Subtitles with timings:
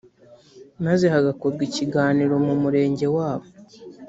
[0.85, 3.47] maze hagakorwa ikiganiro mu umurenge wabo